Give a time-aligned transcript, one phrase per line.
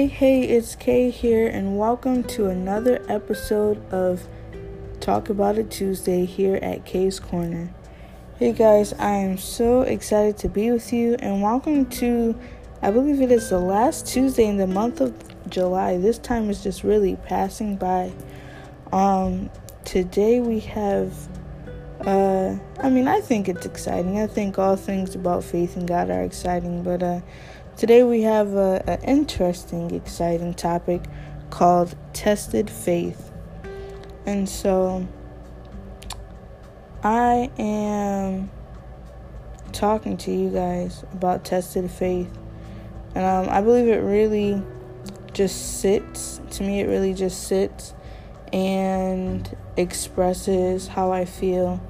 [0.00, 4.26] Hey, hey, it's Kay here, and welcome to another episode of
[4.98, 7.70] Talk About It Tuesday here at Kay's Korner.
[8.38, 12.34] Hey guys, I am so excited to be with you, and welcome to,
[12.80, 15.12] I believe it is the last Tuesday in the month of
[15.50, 15.98] July.
[15.98, 18.10] This time is just really passing by.
[18.92, 19.50] Um,
[19.84, 21.12] today we have,
[22.06, 24.18] uh, I mean, I think it's exciting.
[24.18, 27.20] I think all things about faith in God are exciting, but, uh,
[27.80, 31.00] Today we have an interesting, exciting topic
[31.48, 33.32] called tested faith.
[34.26, 35.08] And so
[37.02, 38.50] I am
[39.72, 42.28] talking to you guys about tested faith.
[43.14, 44.62] And um, I believe it really
[45.32, 47.94] just sits, to me, it really just sits
[48.52, 51.82] and expresses how I feel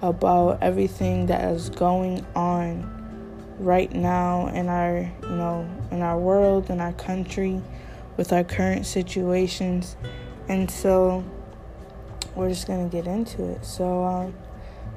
[0.00, 2.95] about everything that is going on
[3.58, 7.62] right now in our you know in our world in our country
[8.16, 9.96] with our current situations.
[10.48, 11.24] And so
[12.34, 13.64] we're just to get into it.
[13.64, 14.34] So um,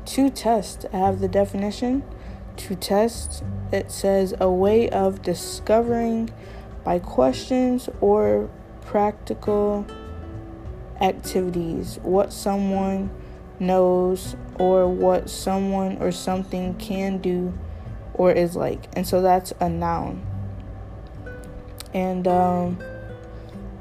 [0.05, 2.03] to test i have the definition.
[2.57, 6.29] To test it says a way of discovering
[6.83, 8.49] by questions or
[8.81, 9.85] practical
[10.99, 13.09] activities what someone
[13.59, 17.53] knows or what someone or something can do
[18.19, 18.83] or is like.
[18.95, 20.21] And so that's a noun.
[21.93, 22.77] And um,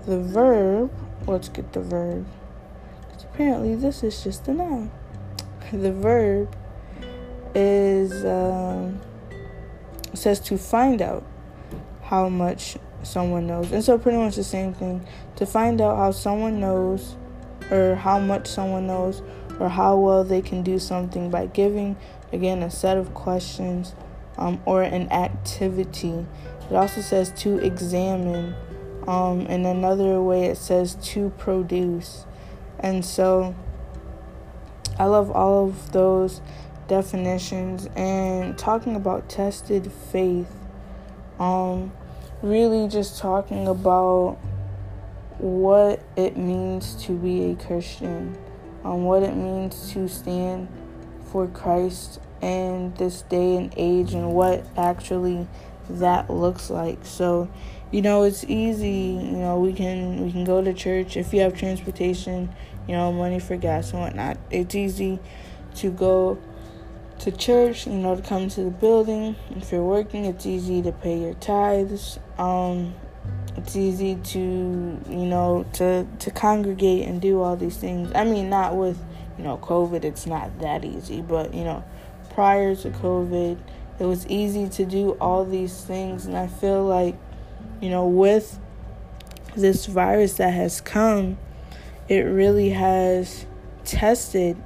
[0.06, 0.90] the verb,
[1.26, 2.24] let's get the verb.
[3.34, 4.90] Apparently this is just a noun.
[5.72, 6.56] The verb
[7.54, 9.00] is um,
[10.14, 11.26] says to find out
[12.04, 13.70] how much someone knows.
[13.72, 15.06] And so pretty much the same thing.
[15.36, 17.16] To find out how someone knows
[17.70, 19.20] or how much someone knows
[19.60, 21.96] or how well they can do something by giving
[22.32, 23.94] again a set of questions
[24.38, 26.26] um, or an activity.
[26.70, 28.54] It also says to examine.
[29.06, 32.26] Um, in another way, it says to produce.
[32.78, 33.54] And so
[34.98, 36.40] I love all of those
[36.88, 40.52] definitions and talking about tested faith.
[41.38, 41.92] Um,
[42.42, 44.38] really just talking about
[45.38, 48.36] what it means to be a Christian,
[48.84, 50.68] um, what it means to stand
[51.30, 55.46] for Christ in this day and age and what actually
[55.90, 56.98] that looks like.
[57.02, 57.48] So,
[57.90, 61.40] you know, it's easy, you know, we can we can go to church if you
[61.40, 62.50] have transportation,
[62.86, 64.38] you know, money for gas and whatnot.
[64.50, 65.18] It's easy
[65.76, 66.38] to go
[67.20, 69.36] to church, you know, to come to the building.
[69.56, 72.18] If you're working, it's easy to pay your tithes.
[72.38, 72.94] Um,
[73.56, 78.12] it's easy to, you know, to to congregate and do all these things.
[78.14, 78.98] I mean, not with,
[79.36, 81.82] you know, COVID, it's not that easy, but you know,
[82.38, 83.58] prior to COVID,
[83.98, 86.24] it was easy to do all these things.
[86.24, 87.16] And I feel like,
[87.80, 88.60] you know, with
[89.56, 91.36] this virus that has come,
[92.08, 93.44] it really has
[93.84, 94.56] tested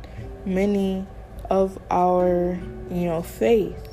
[0.45, 1.07] many
[1.49, 3.89] of our, you know, faith.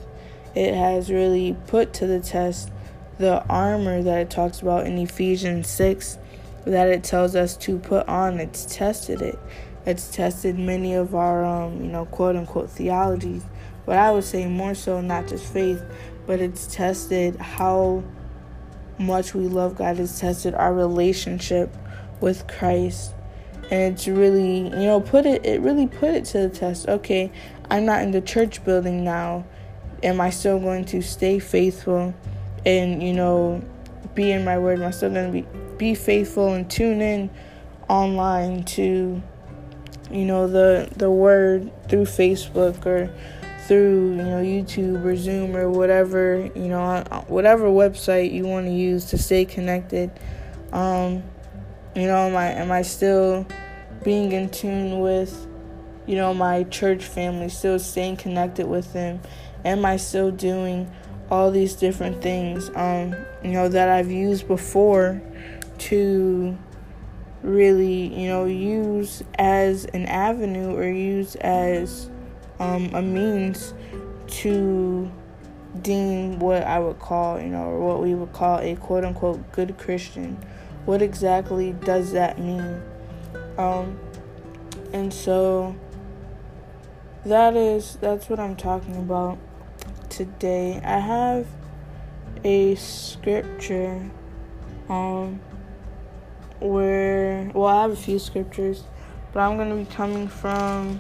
[0.56, 2.70] It has really put to the test
[3.18, 6.18] the armor that it talks about in Ephesians 6
[6.66, 8.42] that it tells us to put on.
[8.42, 9.40] It's tested it.
[9.86, 13.46] It's tested many of our, um, you know, quote unquote theologies
[13.90, 15.84] but I would say more so not just faith,
[16.28, 18.04] but it's tested how
[19.00, 20.00] much we love God.
[20.00, 21.76] It's tested our relationship
[22.22, 23.16] with Christ.
[23.72, 26.88] And it's really, you know, put it it really put it to the test.
[26.88, 27.32] Okay,
[27.72, 29.44] I'm not in the church building now.
[30.04, 32.14] Am I still going to stay faithful
[32.68, 33.60] and, you know,
[34.14, 34.78] be in my word?
[34.78, 35.48] Am I still going to be
[35.80, 37.32] be faithful and tune in
[37.88, 39.20] online to
[40.12, 43.12] you know the the word through Facebook or
[43.70, 48.72] through you know YouTube or Zoom or whatever you know whatever website you want to
[48.72, 50.10] use to stay connected.
[50.74, 51.24] Um,
[51.96, 53.46] you know, am I am I still
[54.04, 55.48] being in tune with
[56.08, 59.22] you know my church family, still staying connected with them?
[59.64, 60.92] Am I still doing
[61.30, 65.22] all these different things um, you know that I've used before
[65.78, 66.58] to
[67.44, 72.10] really you know use as an avenue or use as
[72.60, 73.74] um, a means
[74.28, 75.12] to
[75.82, 79.52] deem what I would call, you know, or what we would call a quote unquote
[79.52, 80.38] good Christian.
[80.86, 82.82] What exactly does that mean?
[83.58, 84.00] Um,
[84.94, 85.76] and so
[87.26, 89.38] that is that's what I'm talking about
[90.10, 90.82] today.
[90.84, 91.48] I have
[92.44, 94.10] a scripture
[94.88, 95.40] um
[96.60, 98.84] where well I have a few scriptures,
[99.34, 101.00] but I'm to be coming from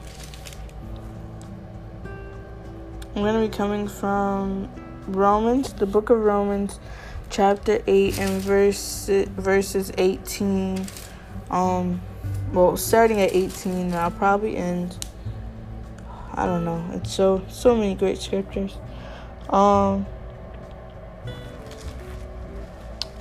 [3.19, 4.69] I'm going to be coming from
[5.06, 6.80] Romans, the book of Romans,
[7.30, 10.86] chapter 8 and verse verses 18
[11.51, 12.00] um
[12.54, 15.06] well starting at 18 and I'll probably end
[16.33, 16.81] I don't know.
[16.94, 18.77] It's so so many great scriptures.
[19.50, 20.06] Um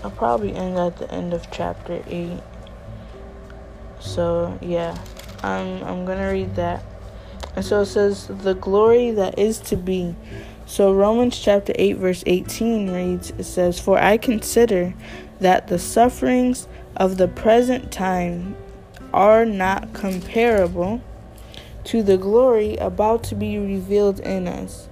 [0.04, 2.38] I'll probably end at the end of chapter 8.
[3.98, 4.96] So, yeah.
[5.42, 6.84] I'm I'm going to read that.
[7.58, 10.14] And so it says the glory that is to be.
[10.66, 14.94] So Romans chapter 8 verse 18 reads it says for I consider
[15.40, 18.54] that the sufferings of the present time
[19.12, 21.02] are not comparable
[21.82, 24.88] to the glory about to be revealed in us.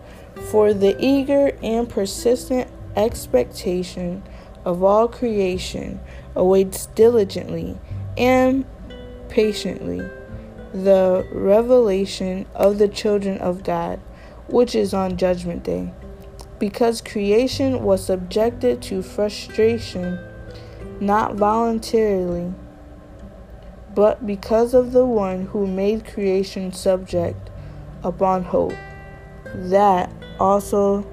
[0.50, 4.24] For the eager and persistent expectation
[4.64, 6.00] of all creation
[6.34, 7.78] awaits diligently
[8.16, 8.64] and
[9.28, 10.02] patiently
[10.84, 14.00] the revelation of the children of God,
[14.48, 15.92] which is on Judgment Day.
[16.58, 20.18] Because creation was subjected to frustration,
[21.00, 22.54] not voluntarily
[23.96, 27.48] but because of the one who made creation subject
[28.04, 28.74] upon hope,
[29.54, 31.04] that also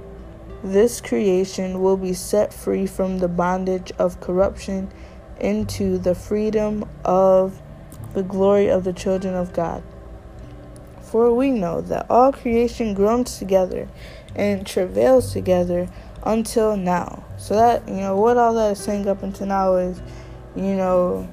[0.65, 4.91] this creation will be set free from the bondage of corruption
[5.39, 7.61] into the freedom of
[8.13, 9.83] the glory of the children of God.
[11.01, 13.87] For we know that all creation groans together
[14.35, 15.87] and travails together
[16.23, 17.23] until now.
[17.37, 20.01] So that, you know, what all that is saying up until now is,
[20.55, 21.27] you know,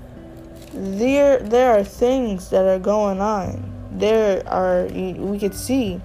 [0.72, 3.72] there there are things that are going on.
[3.92, 6.00] There are we could see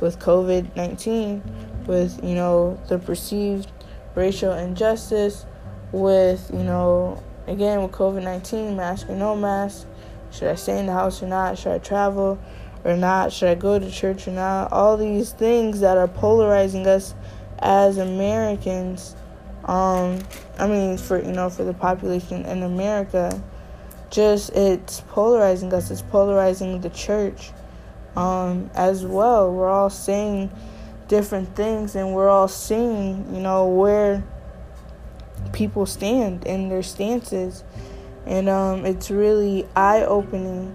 [0.00, 1.42] with COVID nineteen,
[1.86, 3.70] with you know the perceived
[4.14, 5.46] racial injustice,
[5.92, 9.86] with you know again with COVID nineteen, mask or no mask,
[10.30, 11.58] should I stay in the house or not?
[11.58, 12.38] Should I travel
[12.84, 13.32] or not?
[13.32, 14.72] Should I go to church or not?
[14.72, 17.14] All these things that are polarizing us
[17.58, 19.14] as Americans.
[19.64, 20.20] Um,
[20.58, 23.42] I mean, for you know, for the population in America,
[24.10, 25.90] just it's polarizing us.
[25.90, 27.52] It's polarizing the church
[28.16, 29.52] um, as well.
[29.52, 30.50] We're all saying
[31.08, 34.24] different things, and we're all seeing, you know, where
[35.52, 37.64] people stand and their stances,
[38.30, 40.72] and um, it's really eye opening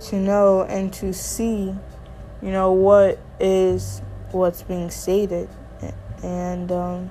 [0.00, 1.74] to know and to see,
[2.42, 4.00] you know, what is
[4.32, 5.48] what's being stated,
[6.22, 7.10] and um,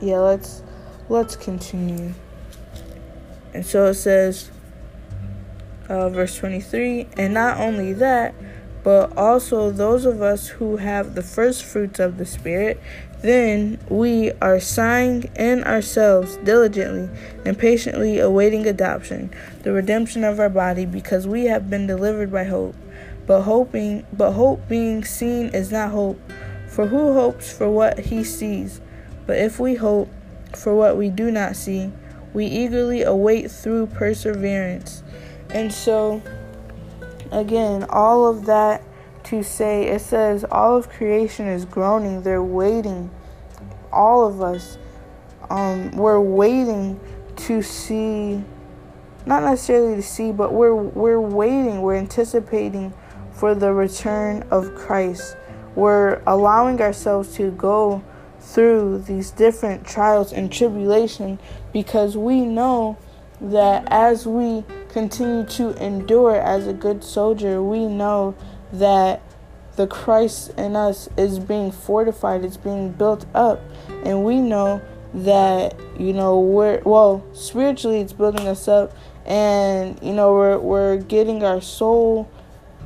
[0.00, 0.62] yeah, let's
[1.08, 2.14] let's continue.
[3.52, 4.50] And so it says,
[5.88, 7.08] uh, verse 23.
[7.16, 8.34] And not only that,
[8.84, 12.80] but also those of us who have the first fruits of the Spirit,
[13.22, 17.08] then we are sighing in ourselves diligently
[17.44, 19.30] and patiently awaiting adoption,
[19.62, 22.74] the redemption of our body, because we have been delivered by hope.
[23.26, 26.20] But hoping, but hope being seen is not hope.
[26.68, 28.80] For who hopes for what he sees?
[29.26, 30.08] But if we hope
[30.54, 31.90] for what we do not see,
[32.32, 35.02] we eagerly await through perseverance.
[35.50, 36.22] And so,
[37.32, 38.82] again, all of that
[39.26, 43.10] to say, it says all of creation is groaning, they're waiting.
[43.92, 44.78] All of us,
[45.50, 47.00] um, we're waiting
[47.36, 48.42] to see,
[49.26, 52.92] not necessarily to see, but we're we're waiting, we're anticipating
[53.32, 55.36] for the return of Christ.
[55.74, 58.02] We're allowing ourselves to go
[58.40, 61.38] through these different trials and tribulation
[61.72, 62.96] because we know
[63.40, 68.34] that as we continue to endure as a good soldier, we know
[68.72, 69.22] that
[69.76, 73.60] the Christ in us is being fortified, it's being built up,
[74.04, 74.80] and we know
[75.14, 78.94] that you know we're well spiritually it's building us up
[79.24, 82.30] and you know we're we're getting our soul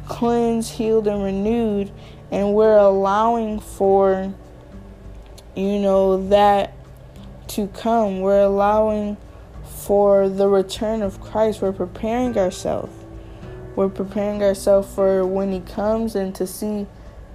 [0.06, 1.90] cleansed, healed and renewed
[2.30, 4.32] and we're allowing for
[5.56, 6.72] you know that
[7.50, 8.20] to come.
[8.20, 9.16] We're allowing
[9.64, 11.60] for the return of Christ.
[11.60, 12.92] We're preparing ourselves.
[13.76, 16.86] We're preparing ourselves for when He comes and to see,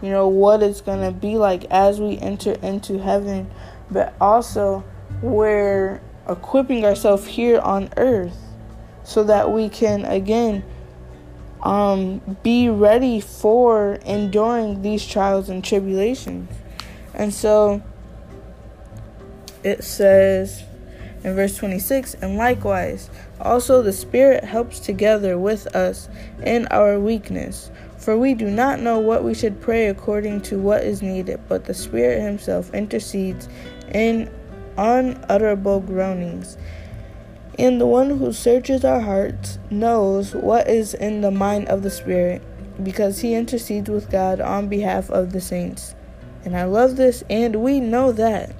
[0.02, 3.50] you know, what it's going to be like as we enter into heaven.
[3.90, 4.84] But also,
[5.22, 8.38] we're equipping ourselves here on earth
[9.04, 10.64] so that we can, again,
[11.62, 16.50] um, be ready for enduring these trials and tribulations.
[17.14, 17.82] And so
[19.64, 20.64] it says,
[21.24, 23.10] in verse 26, and likewise,
[23.42, 26.10] also the Spirit helps together with us
[26.44, 27.72] in our weakness.
[27.98, 31.66] For we do not know what we should pray according to what is needed, but
[31.66, 33.50] the Spirit Himself intercedes
[33.92, 34.30] in
[34.78, 36.58] unutterable groanings.
[37.58, 41.90] And the one who searches our hearts knows what is in the mind of the
[41.90, 42.42] Spirit,
[42.84, 45.96] because He intercedes with God on behalf of the saints.
[46.44, 48.52] And I love this, and we know that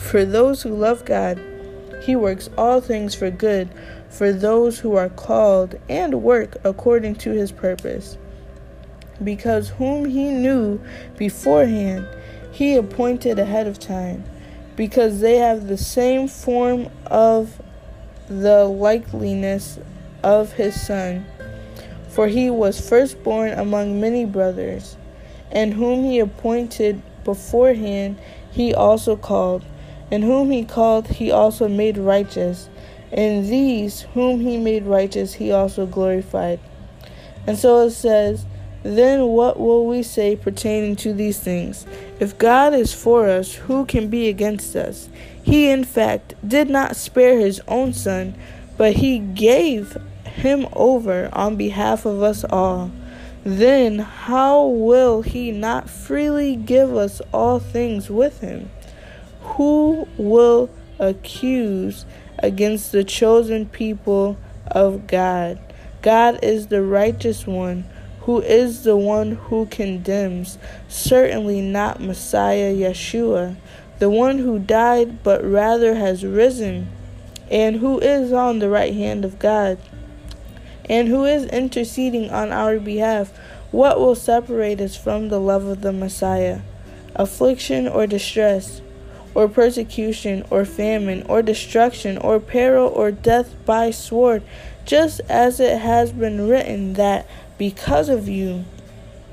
[0.00, 1.40] For those who love God,
[2.02, 3.68] He works all things for good
[4.10, 8.18] for those who are called and work according to His purpose.
[9.24, 10.80] Because whom He knew
[11.16, 12.06] beforehand,
[12.52, 14.24] He appointed ahead of time,
[14.76, 17.62] because they have the same form of
[18.28, 19.78] the likeliness
[20.22, 21.24] of His Son.
[22.08, 24.96] For He was firstborn among many brothers,
[25.50, 28.18] and whom He appointed beforehand,
[28.50, 29.64] He also called
[30.10, 32.68] and whom he called, he also made righteous.
[33.12, 36.60] And these, whom he made righteous, he also glorified.
[37.46, 38.46] And so it says,
[38.82, 41.86] Then what will we say pertaining to these things?
[42.20, 45.08] If God is for us, who can be against us?
[45.42, 48.34] He, in fact, did not spare his own son,
[48.76, 52.90] but he gave him over on behalf of us all.
[53.42, 58.70] Then how will he not freely give us all things with him?
[59.42, 62.04] Who will accuse
[62.42, 65.58] against the chosen people of God?
[66.02, 67.84] God is the righteous one.
[68.22, 70.58] Who is the one who condemns?
[70.88, 73.56] Certainly not Messiah Yeshua,
[73.98, 76.88] the one who died but rather has risen,
[77.50, 79.78] and who is on the right hand of God,
[80.88, 83.32] and who is interceding on our behalf.
[83.70, 86.60] What will separate us from the love of the Messiah?
[87.14, 88.80] Affliction or distress?
[89.34, 94.42] Or persecution, or famine, or destruction, or peril, or death by sword,
[94.84, 98.64] just as it has been written that because of you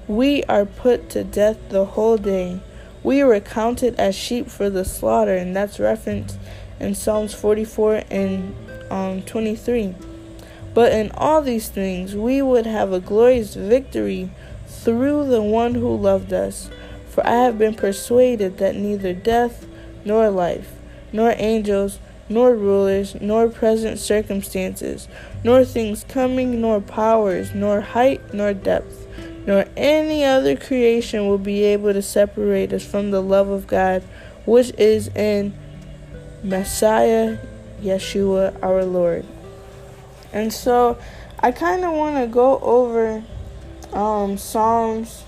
[0.07, 2.61] we are put to death the whole day.
[3.03, 6.37] We were counted as sheep for the slaughter, and that's referenced
[6.79, 8.55] in Psalms 44 and
[8.89, 9.95] um, 23.
[10.73, 14.29] But in all these things, we would have a glorious victory
[14.67, 16.69] through the one who loved us.
[17.09, 19.65] For I have been persuaded that neither death,
[20.07, 20.71] nor life,
[21.11, 21.99] nor angels,
[22.29, 25.07] nor rulers, nor present circumstances,
[25.43, 29.05] nor things coming, nor powers, nor height, nor depth,
[29.45, 34.01] nor any other creation will be able to separate us from the love of God,
[34.45, 35.53] which is in
[36.41, 37.37] Messiah
[37.81, 39.25] Yeshua our Lord.
[40.31, 40.97] And so
[41.39, 43.23] I kind of want to go over
[43.93, 45.23] um, Psalms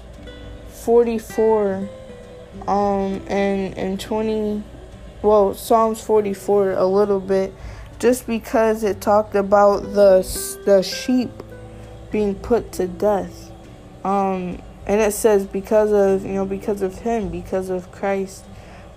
[0.69, 1.89] 44
[2.67, 4.63] um and and 20
[5.21, 7.53] well Psalms 44 a little bit
[7.99, 10.21] just because it talked about the
[10.65, 11.31] the sheep
[12.11, 13.51] being put to death.
[14.03, 18.45] Um and it says because of you know because of him because of Christ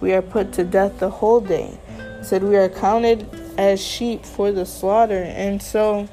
[0.00, 1.78] we are put to death the whole day.
[2.20, 5.22] It said we are counted as sheep for the slaughter.
[5.22, 6.08] And so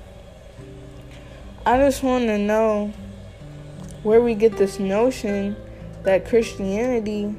[1.65, 2.93] I just want to know
[4.03, 5.55] where we get this notion
[6.09, 7.35] that Christianity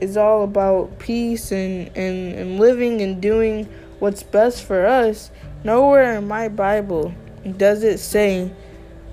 [0.00, 5.30] is all about peace and, and, and living and doing what's best for us.
[5.62, 7.12] Nowhere in my Bible
[7.58, 8.50] does it say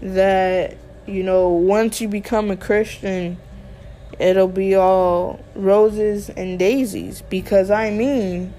[0.01, 3.37] that, you know, once you become a Christian,
[4.17, 7.21] it'll be all roses and daisies.
[7.23, 8.53] Because I mean,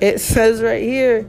[0.00, 1.28] it says right here,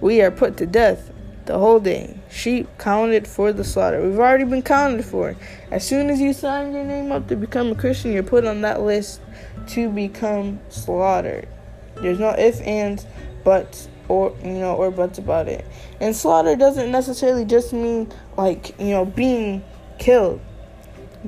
[0.00, 1.10] we are put to death
[1.46, 2.19] the whole day.
[2.30, 4.00] Sheep counted for the slaughter.
[4.00, 5.34] We've already been counted for.
[5.72, 8.60] As soon as you sign your name up to become a Christian, you're put on
[8.60, 9.20] that list
[9.68, 11.48] to become slaughtered.
[11.96, 13.04] There's no ifs, ands,
[13.42, 15.66] buts, or you know, or buts about it.
[16.00, 19.64] And slaughter doesn't necessarily just mean like you know being
[19.98, 20.40] killed,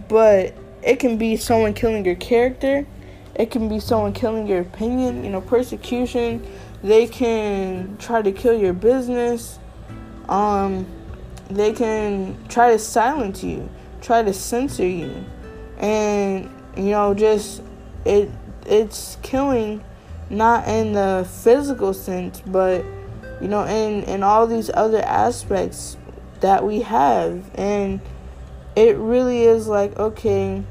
[0.09, 2.87] but it can be someone killing your character.
[3.35, 5.25] It can be someone killing your opinion.
[5.25, 6.47] You know, persecution.
[6.82, 9.59] They can try to kill your business
[10.29, 10.87] um,
[11.50, 13.69] they can try to silence you,
[14.00, 15.25] try to censor you,
[15.79, 17.62] and you know, just
[18.05, 18.31] it
[18.67, 19.83] it's killing
[20.31, 22.85] not in the physical sense, but
[23.41, 25.97] you know, in in all these other aspects
[26.41, 28.00] that we have, and
[28.76, 30.62] it really is like okay,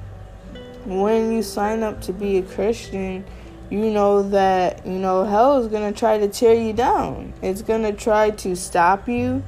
[0.86, 3.26] when you sign up to be a Christian
[3.72, 7.34] you know that you know hell is going to try to tear you down.
[7.42, 9.44] It's going to try to stop you.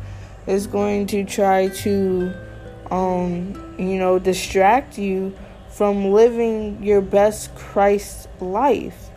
[0.48, 2.34] It's going to try to
[2.90, 5.36] um you know distract you
[5.70, 9.10] from living your best christ life.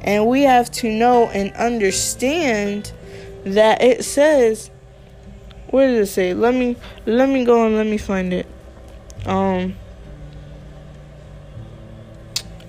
[0.00, 2.92] And we have to know and understand
[3.44, 4.70] that it says
[5.68, 6.34] where does it say?
[6.34, 6.76] Let me
[7.06, 8.46] let me go and let me find it.
[9.26, 9.76] Um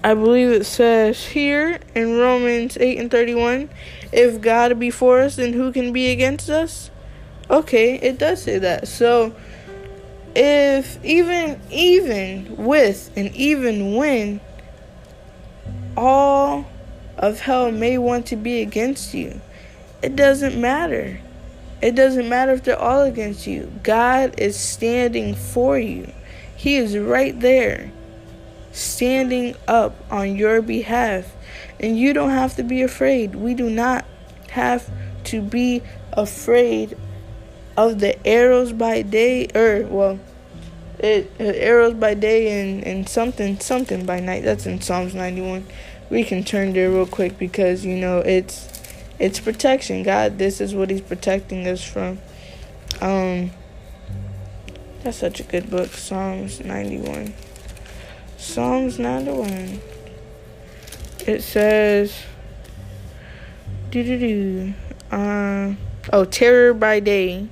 [0.04, 3.70] I believe it says here in Romans 8 and 31
[4.12, 6.90] if God be for us, then who can be against us?
[7.50, 8.88] Okay, it does say that.
[8.88, 9.36] So
[10.36, 14.40] if even even with and even when
[15.96, 16.66] all
[17.18, 19.40] of hell may want to be against you.
[20.02, 21.20] It doesn't matter.
[21.82, 23.72] It doesn't matter if they're all against you.
[23.84, 26.12] God is standing for you.
[26.56, 27.92] He is right there,
[28.72, 31.36] standing up on your behalf.
[31.80, 33.36] And you don't have to be afraid.
[33.36, 34.06] We do not
[34.50, 34.90] have
[35.26, 35.82] to be
[36.14, 36.98] afraid
[37.78, 40.20] of the arrows by day, or, well,
[41.00, 44.44] it, it arrows by day and, and something something by night.
[44.44, 45.66] That's in Psalms 91.
[46.10, 48.70] We can turn there real quick because you know it's
[49.18, 50.04] it's protection.
[50.04, 52.20] God, this is what He's protecting us from.
[53.02, 53.52] Um,
[55.04, 57.34] that's such a good book, Psalms 91.
[58.42, 59.80] Psalms 91.
[61.28, 62.24] It says,
[63.92, 64.74] do do do.
[65.12, 65.76] Uh,
[66.12, 67.48] oh, terror by day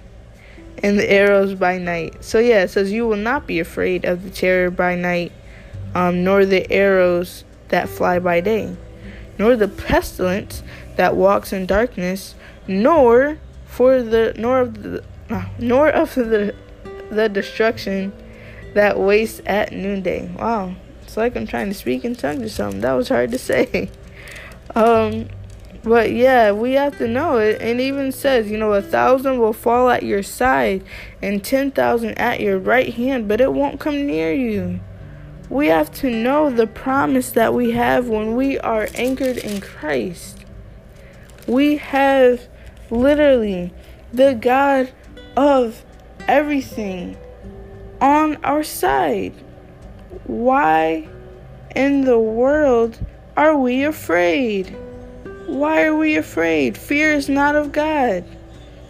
[0.81, 2.23] and the arrows by night.
[2.23, 5.31] So yeah, it says you will not be afraid of the terror by night,
[5.93, 8.75] um, nor the arrows that fly by day,
[9.37, 10.63] nor the pestilence
[10.95, 12.33] that walks in darkness,
[12.67, 16.55] nor for the nor of the uh, nor of the
[17.11, 18.11] the destruction
[18.73, 20.27] that waste at noonday.
[20.37, 22.81] Wow, it's like I'm trying to speak in tongues or something.
[22.81, 23.89] That was hard to say.
[24.75, 25.29] Um,
[25.83, 27.61] but yeah, we have to know it.
[27.61, 30.83] And even says, you know, a thousand will fall at your side
[31.21, 34.79] and 10,000 at your right hand, but it won't come near you.
[35.49, 40.45] We have to know the promise that we have when we are anchored in Christ.
[41.47, 42.47] We have
[42.91, 43.73] literally
[44.13, 44.91] the God
[45.35, 45.83] of
[46.27, 47.17] everything
[48.01, 49.33] on our side.
[50.25, 51.07] Why
[51.75, 52.99] in the world
[53.37, 54.75] are we afraid?
[55.47, 56.77] Why are we afraid?
[56.77, 58.23] Fear is not of God.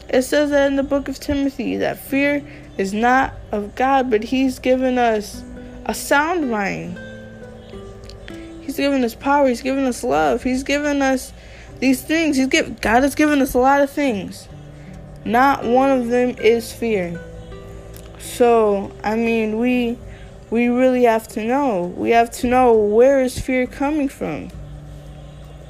[0.09, 2.45] It says that in the book of Timothy that fear
[2.77, 5.43] is not of God, but He's given us
[5.85, 6.99] a sound mind.
[8.61, 9.47] He's given us power.
[9.47, 10.43] He's given us love.
[10.43, 11.33] He's given us
[11.79, 12.37] these things.
[12.37, 14.47] He's given God has given us a lot of things.
[15.25, 17.19] Not one of them is fear.
[18.19, 19.97] So I mean, we
[20.49, 21.93] we really have to know.
[21.95, 24.49] We have to know where is fear coming from.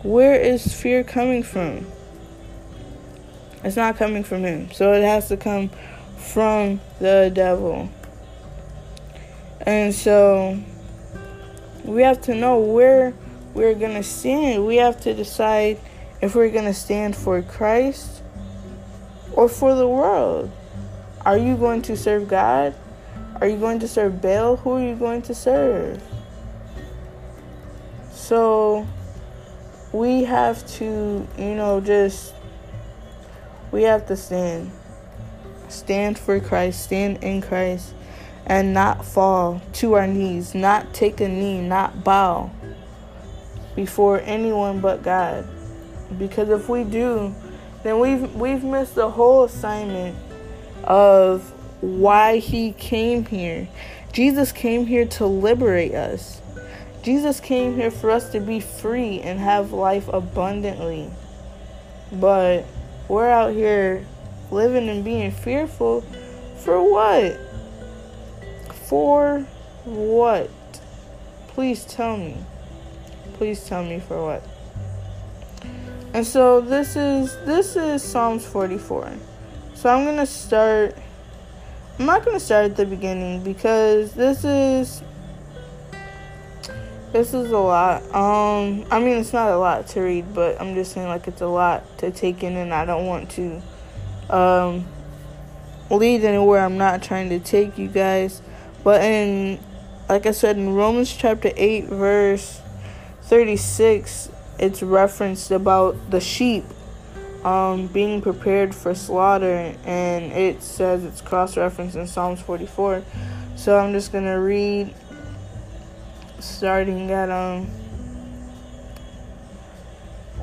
[0.04, 1.86] Where is fear coming from?
[3.64, 4.72] It's not coming from him.
[4.72, 5.70] So it has to come
[6.18, 7.90] from the devil.
[9.62, 10.58] And so
[11.84, 13.14] we have to know where
[13.54, 14.66] we're going to stand.
[14.66, 15.80] We have to decide
[16.22, 18.24] if we're going to stand for Christ
[19.34, 20.52] or for the world.
[21.26, 22.74] Are you going to serve God?
[23.42, 24.56] Are you going to serve Baal?
[24.58, 26.02] Who are you going to serve?
[28.12, 28.88] So
[29.92, 32.34] we have to, you know, just
[33.72, 34.72] we have to stand.
[35.68, 37.94] Stand for Christ, stand in Christ,
[38.46, 42.50] and not fall to our knees, not take a knee, not bow
[43.76, 45.48] before anyone but God.
[46.18, 47.36] Because if we do,
[47.84, 50.16] then we've we've missed the whole assignment
[50.84, 53.68] of why he came here.
[54.12, 56.42] Jesus came here to liberate us.
[57.04, 61.10] Jesus came here for us to be free and have life abundantly.
[62.12, 62.66] But
[63.08, 64.06] we're out here
[64.52, 66.02] living and being fearful
[66.58, 67.40] for what?
[68.88, 69.42] For
[69.86, 70.50] what?
[71.50, 72.38] Please tell me.
[73.34, 74.44] Please tell me for what.
[76.14, 79.14] And so this is this is Psalms 44.
[79.80, 80.94] So I'm to start
[81.98, 85.02] I'm not to start at the beginning because this is
[87.14, 88.04] this is a lot.
[88.14, 91.40] Um, I mean, it's not a lot to read, but I'm just saying like it's
[91.40, 93.62] a lot to take in, and I don't want to
[94.30, 94.86] um,
[95.90, 96.66] lead anywhere.
[96.66, 98.42] I'm not trying to take you guys,
[98.84, 99.62] but in
[100.10, 102.62] like I said in Romans chapter eight, verse
[103.22, 106.66] thirty-six, it's referenced about the sheep
[107.44, 113.04] um, being prepared for slaughter, and it says it's cross-referenced in Psalms forty-four.
[113.56, 114.94] So I'm just gonna read
[116.40, 117.68] starting at um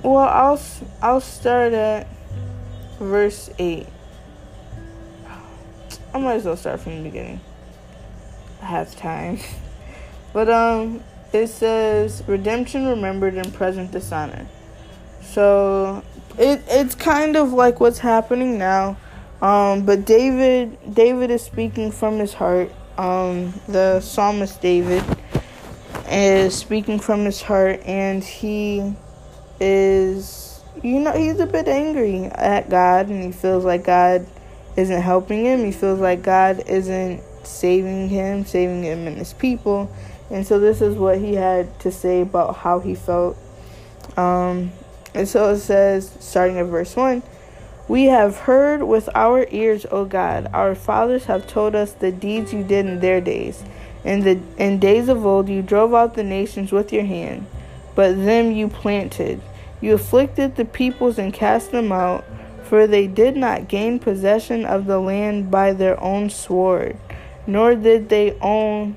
[0.02, 0.60] well I'll
[1.00, 2.06] I'll start at
[2.98, 3.86] verse 8
[6.12, 7.40] I might as well start from the beginning.
[8.62, 9.38] I have time.
[10.32, 14.46] But um it says redemption remembered and present dishonor.
[15.22, 16.02] So
[16.38, 18.96] it it's kind of like what's happening now.
[19.40, 22.72] Um but David David is speaking from his heart.
[22.98, 25.04] Um the psalmist David
[26.08, 28.94] is speaking from his heart and he
[29.60, 34.26] is you know he's a bit angry at God and he feels like God
[34.76, 35.64] isn't helping him.
[35.64, 39.90] He feels like God isn't saving him saving him and his people.
[40.30, 43.36] And so this is what he had to say about how he felt.
[44.16, 44.72] Um,
[45.16, 47.22] and so it says, starting at verse 1
[47.88, 50.50] We have heard with our ears, O God.
[50.52, 53.64] Our fathers have told us the deeds you did in their days.
[54.04, 57.46] In the in days of old you drove out the nations with your hand,
[57.94, 59.40] but them you planted.
[59.80, 62.26] You afflicted the peoples and cast them out,
[62.64, 66.98] for they did not gain possession of the land by their own sword,
[67.46, 68.96] nor did they own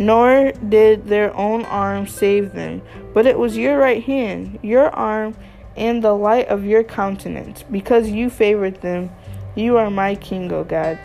[0.00, 2.80] nor did their own arm save them,
[3.12, 5.36] but it was your right hand, your arm,
[5.76, 9.10] and the light of your countenance, because you favored them.
[9.54, 10.98] You are my king, O God.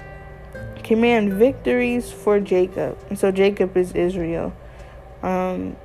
[0.81, 2.97] Command victories for Jacob.
[3.10, 4.55] And so Jacob is Israel.
[5.21, 5.75] Um,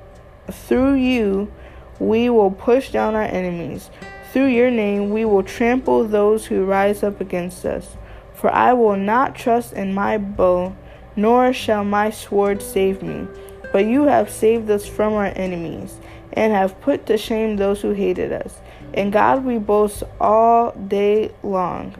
[0.49, 1.51] through you,
[1.99, 3.89] we will push down our enemies.
[4.31, 7.97] Through your name, we will trample those who rise up against us.
[8.33, 10.77] For I will not trust in my bow
[11.15, 13.27] nor shall my sword save me.
[13.71, 15.99] But you have saved us from our enemies,
[16.33, 18.59] and have put to shame those who hated us.
[18.93, 21.95] In God we boast all day long,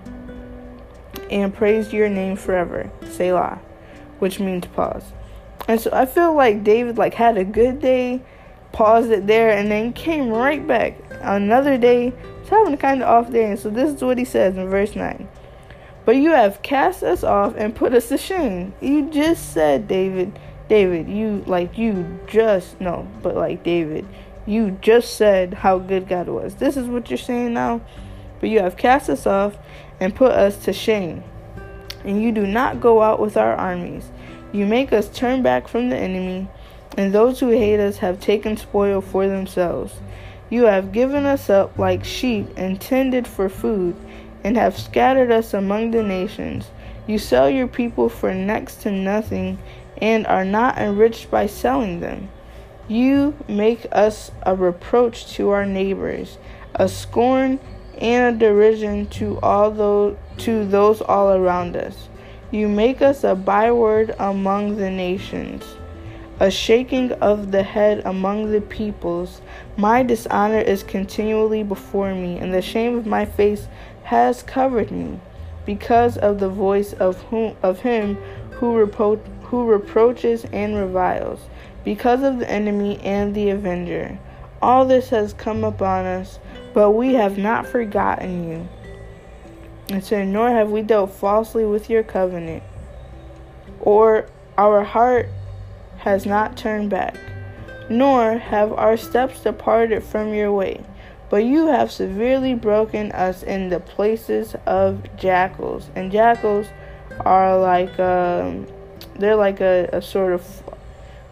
[1.30, 2.89] and praise your name forever.
[3.10, 3.60] Selah,
[4.19, 5.13] which means pause.
[5.67, 8.21] And so I feel like David like had a good day,
[8.74, 10.97] paused it there, and then came right back.
[11.21, 13.52] Another day, he's having a kind of off day.
[13.52, 15.28] And so this is what he says in verse 9.
[16.06, 18.74] But you have cast us off and put us to shame.
[18.82, 20.38] You just said, David,
[20.68, 24.08] David, you like you just no, but like David,
[24.46, 26.56] you just said how good God was.
[26.56, 27.82] This is what you're saying now.
[28.40, 29.58] But you have cast us off
[30.00, 31.24] and put us to shame.
[32.04, 34.10] And you do not go out with our armies.
[34.52, 36.48] You make us turn back from the enemy,
[36.98, 39.94] and those who hate us have taken spoil for themselves.
[40.50, 43.96] You have given us up like sheep intended for food
[44.43, 46.69] and have scattered us among the nations.
[47.08, 49.60] You sell your people for next to nothing
[49.97, 52.30] and are not enriched by selling them.
[52.88, 56.38] You make us a reproach to our neighbors,
[56.75, 57.60] a scorn
[57.97, 62.10] and a derision to all those to those all around us.
[62.49, 65.63] You make us a byword among the nations,
[66.39, 69.41] a shaking of the head among the peoples.
[69.77, 73.67] My dishonor is continually before me, and the shame of my face
[74.04, 75.20] has covered me
[75.66, 78.16] because of the voice of whom of him
[78.52, 81.40] who repro- who reproaches and reviles
[81.84, 84.18] because of the enemy and the avenger.
[84.62, 86.40] All this has come upon us
[86.74, 88.68] but we have not forgotten you.
[89.90, 92.64] And said nor have we dealt falsely with your covenant
[93.82, 95.28] or our heart
[95.98, 97.16] has not turned back
[97.90, 100.82] nor have our steps departed from your way
[101.32, 105.89] but you have severely broken us in the places of jackals.
[105.96, 106.67] And jackals
[107.22, 108.67] are like, um,
[109.15, 110.63] they're like a, a sort of,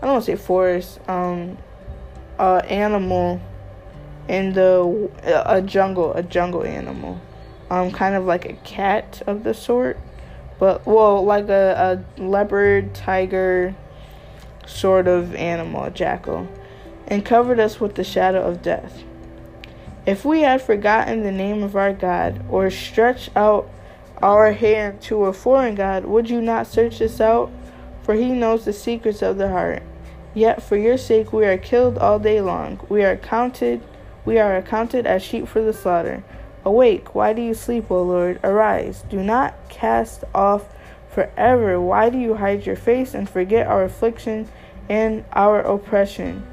[0.02, 1.58] I don't want to say forest, um,
[2.40, 3.42] uh, animal
[4.30, 5.12] in the,
[5.46, 7.20] a jungle, a jungle animal.
[7.70, 10.00] Um, kind of like a cat of the sort.
[10.60, 13.76] But, well, like a, a leopard, tiger
[14.66, 16.48] sort of animal, a jackal.
[17.06, 19.04] And covered us with the shadow of death.
[20.06, 23.70] If we had forgotten the name of our God, or stretched out
[24.22, 27.52] our hand to a foreign God, would you not search us out?
[28.04, 29.84] For he knows the secrets of the heart.
[30.34, 32.80] Yet for your sake we are killed all day long.
[32.90, 33.82] We are counted
[34.26, 36.24] we are accounted as sheep for the slaughter.
[36.66, 38.40] Awake, why do you sleep, O Lord?
[38.44, 40.66] Arise, do not cast off
[41.10, 41.80] forever.
[41.80, 44.48] Why do you hide your face and forget our affliction
[44.90, 46.46] and our oppression?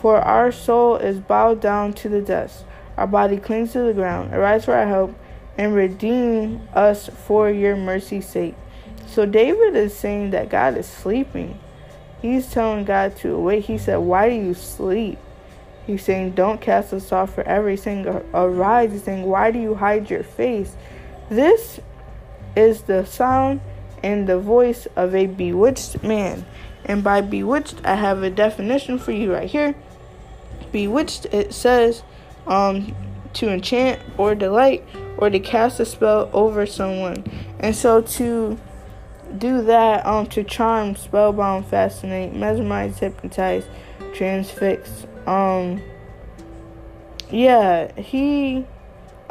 [0.00, 2.64] For our soul is bowed down to the dust.
[2.96, 4.32] Our body clings to the ground.
[4.32, 5.14] Arise for our help
[5.56, 8.54] and redeem us for your mercy's sake.
[9.06, 11.58] So David is saying that God is sleeping.
[12.20, 13.64] He's telling God to awake.
[13.64, 15.18] He said, Why do you sleep?
[15.86, 17.70] He's saying, Don't cast us off forever.
[17.70, 18.92] He's saying, Arise.
[18.92, 20.74] He's saying, Why do you hide your face?
[21.28, 21.80] This
[22.56, 23.60] is the sound
[24.02, 26.44] and the voice of a bewitched man.
[26.84, 29.74] And by bewitched, I have a definition for you right here.
[30.72, 32.02] Bewitched, it says,
[32.46, 32.94] um,
[33.34, 34.84] to enchant or delight
[35.18, 37.24] or to cast a spell over someone.
[37.60, 38.58] And so to
[39.38, 43.64] do that, um, to charm, spellbound, fascinate, mesmerize, hypnotize,
[44.12, 45.82] transfix, um,
[47.30, 48.66] yeah, he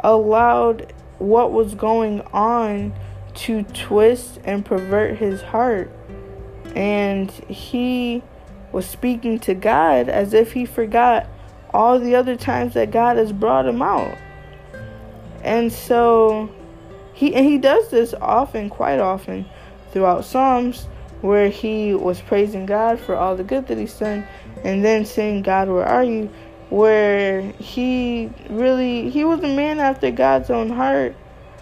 [0.00, 2.92] allowed what was going on
[3.34, 5.90] to twist and pervert his heart.
[6.74, 8.22] And he
[8.72, 11.26] was speaking to God as if he forgot
[11.74, 14.16] all the other times that God has brought him out.
[15.42, 16.48] And so
[17.12, 19.44] he and he does this often, quite often,
[19.90, 20.88] throughout Psalms,
[21.20, 24.26] where he was praising God for all the good that he's done,
[24.62, 26.30] and then saying, God, where are you?
[26.70, 31.14] where he really he was a man after God's own heart.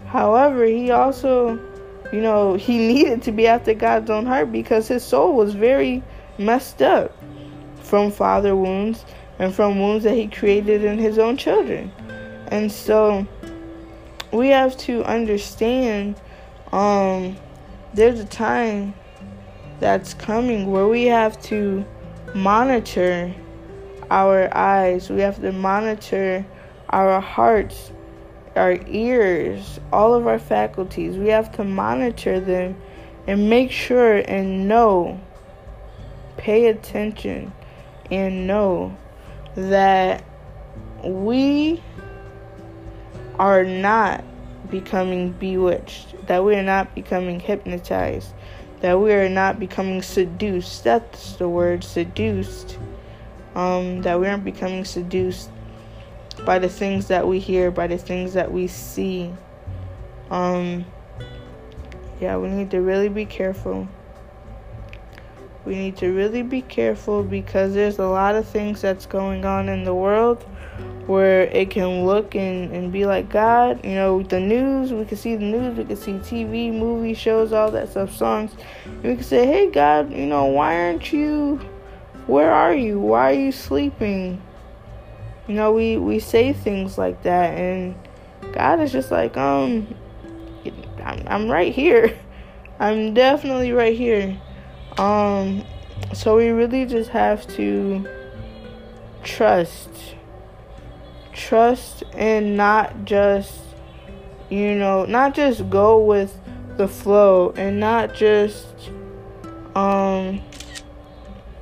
[0.06, 1.60] However, he also,
[2.12, 6.02] you know, he needed to be after God's own heart because his soul was very
[6.38, 7.14] messed up
[7.82, 9.04] from father wounds
[9.42, 11.90] and from wounds that he created in his own children.
[12.52, 13.26] And so
[14.30, 16.20] we have to understand
[16.70, 17.36] um
[17.92, 18.94] there's a time
[19.80, 21.84] that's coming where we have to
[22.36, 23.34] monitor
[24.12, 26.46] our eyes, we have to monitor
[26.90, 27.90] our hearts,
[28.54, 31.16] our ears, all of our faculties.
[31.16, 32.80] We have to monitor them
[33.26, 35.20] and make sure and know,
[36.36, 37.52] pay attention
[38.08, 38.96] and know
[39.54, 40.24] that
[41.04, 41.82] we
[43.38, 44.24] are not
[44.70, 48.32] becoming bewitched, that we are not becoming hypnotized,
[48.80, 50.84] that we are not becoming seduced.
[50.84, 52.78] That's the word, seduced.
[53.54, 55.50] Um, that we aren't becoming seduced
[56.46, 59.30] by the things that we hear, by the things that we see.
[60.30, 60.86] Um,
[62.18, 63.88] yeah, we need to really be careful.
[65.64, 69.68] We need to really be careful because there's a lot of things that's going on
[69.68, 70.44] in the world
[71.06, 73.84] where it can look and, and be like God.
[73.84, 77.52] You know, the news, we can see the news, we can see TV, movie shows,
[77.52, 78.52] all that stuff, songs.
[79.02, 81.56] We can say, hey, God, you know, why aren't you,
[82.26, 82.98] where are you?
[82.98, 84.40] Why are you sleeping?
[85.48, 87.94] You know, we, we say things like that, and
[88.52, 89.92] God is just like, um,
[91.04, 92.16] I'm, I'm right here.
[92.80, 94.40] I'm definitely right here.
[94.98, 95.64] Um,
[96.12, 98.06] so we really just have to
[99.22, 99.88] trust
[101.32, 103.54] trust and not just
[104.50, 106.38] you know not just go with
[106.76, 108.66] the flow and not just
[109.74, 110.40] um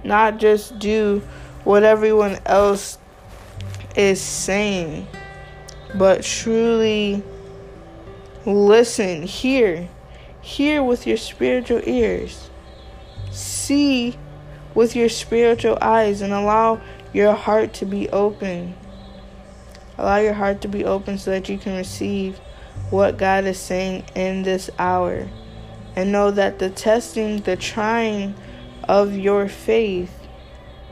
[0.02, 1.22] not just do
[1.64, 2.98] what everyone else
[3.94, 5.06] is saying
[5.94, 7.22] but truly
[8.46, 9.88] listen hear
[10.40, 12.49] hear with your spiritual ears
[13.30, 14.18] see
[14.74, 16.80] with your spiritual eyes and allow
[17.12, 18.74] your heart to be open
[20.00, 22.38] Allow your heart to be open so that you can receive
[22.88, 25.28] what God is saying in this hour.
[25.94, 28.34] And know that the testing, the trying
[28.84, 30.26] of your faith,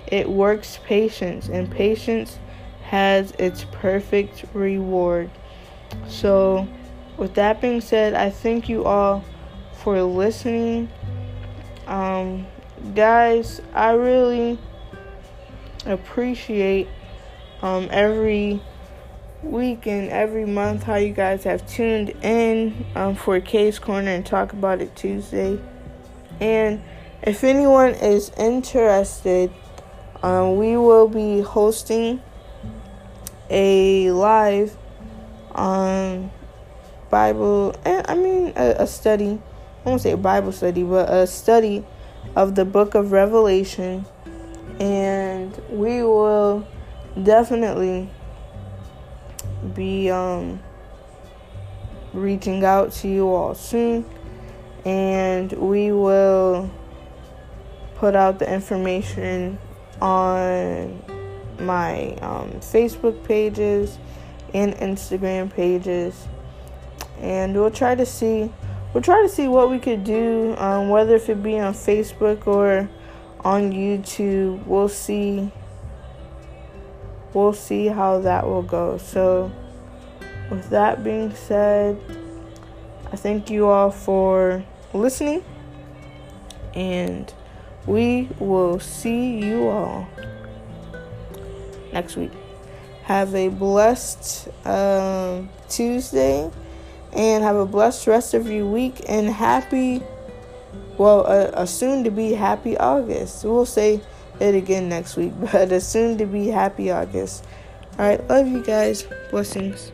[0.08, 2.38] it works patience, and patience
[2.82, 5.30] has its perfect reward.
[6.06, 6.68] So,
[7.16, 9.24] with that being said, I thank you all
[9.72, 10.90] for listening.
[11.88, 12.46] Um,
[12.94, 14.58] guys, I really
[15.86, 16.86] appreciate
[17.62, 18.60] um, every
[19.42, 24.26] week and every month how you guys have tuned in um, for Kay's Korner and
[24.26, 25.58] Talk About It Tuesday.
[26.40, 26.82] And
[27.22, 29.50] if anyone is interested,
[30.22, 32.22] um, we will be hosting
[33.48, 34.76] a live
[35.54, 36.30] um,
[37.08, 39.40] Bible, and I mean a, a study.
[39.84, 41.84] I won't say Bible study, but a study
[42.36, 44.04] of the book of Revelation.
[44.80, 46.66] And we will
[47.22, 48.10] definitely
[49.74, 50.60] be um,
[52.12, 54.04] reaching out to you all soon,
[54.84, 56.70] and we will
[57.96, 59.58] put out the information
[60.00, 61.02] on
[61.58, 63.98] my um, Facebook pages
[64.54, 66.28] and Instagram pages,
[67.18, 68.52] and we'll try to see
[68.92, 72.46] we'll try to see what we could do, um, whether if it be on Facebook
[72.46, 72.88] or
[73.40, 74.66] on YouTube.
[74.66, 75.50] We'll see
[77.34, 78.98] we'll see how that will go.
[78.98, 79.50] So,
[80.50, 81.98] with that being said,
[83.12, 85.44] I thank you all for listening,
[86.74, 87.32] and
[87.86, 90.08] we will see you all
[91.92, 92.32] next week.
[93.04, 96.50] Have a blessed um, Tuesday
[97.12, 100.02] and have a blessed rest of your week and happy,
[100.96, 103.44] well, a, a soon to be happy August.
[103.44, 104.00] We'll say
[104.40, 107.44] it again next week, but a soon to be happy August.
[107.98, 109.06] Alright, love you guys.
[109.30, 109.92] Blessings.